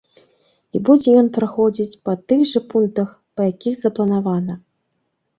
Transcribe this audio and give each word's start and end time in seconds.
І 0.77 0.79
будзе 0.85 1.09
ён 1.21 1.27
праходзіць 1.35 1.99
па 2.07 2.15
тых 2.33 2.41
жа 2.51 2.61
пунктах, 2.71 3.11
па 3.41 3.47
якіх 3.51 3.77
запланавана. 3.83 4.57